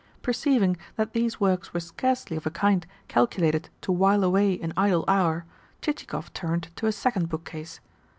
[0.23, 5.05] Perceiving that these works were scarcely of a kind calculated to while away an idle
[5.07, 5.45] hour,
[5.79, 7.79] Chichikov turned to a second bookcase.